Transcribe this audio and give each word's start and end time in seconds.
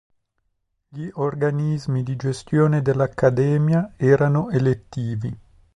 Gli 0.89 1.09
organismi 1.13 2.01
di 2.01 2.15
gestione 2.15 2.81
dell'Accademia 2.81 3.93
erano 3.97 4.49
elettivi. 4.49 5.39